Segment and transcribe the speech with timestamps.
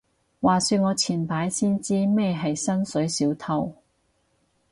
[0.39, 3.71] 話說我前排先知咩係薪水小偷